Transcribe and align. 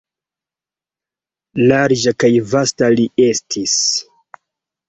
Larĝa 1.71 2.13
kaj 2.25 2.31
vasta 2.55 2.91
li 2.97 3.07
estis! 3.29 3.79